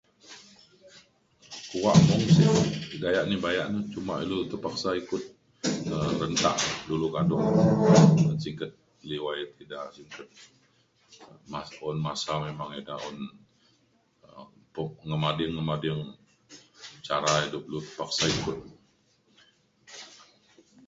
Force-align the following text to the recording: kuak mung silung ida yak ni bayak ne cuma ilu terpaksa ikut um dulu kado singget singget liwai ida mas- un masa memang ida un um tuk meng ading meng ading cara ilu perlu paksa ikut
kuak 1.69 1.97
mung 2.07 2.23
silung 2.35 2.67
ida 2.95 3.07
yak 3.15 3.25
ni 3.27 3.35
bayak 3.43 3.67
ne 3.73 3.79
cuma 3.93 4.13
ilu 4.23 4.37
terpaksa 4.51 4.89
ikut 5.01 5.23
um 5.93 6.19
dulu 6.89 7.07
kado 7.15 7.35
singget 8.17 8.37
singget 8.45 8.71
liwai 9.09 9.41
ida 9.63 9.79
mas- 11.53 11.77
un 11.89 11.97
masa 12.07 12.33
memang 12.47 12.71
ida 12.79 12.95
un 13.09 13.17
um 14.37 14.49
tuk 14.75 14.91
meng 15.09 15.23
ading 15.29 15.51
meng 15.55 15.69
ading 15.75 15.99
cara 17.07 17.33
ilu 17.47 17.57
perlu 17.65 17.79
paksa 17.97 18.23
ikut 18.37 18.57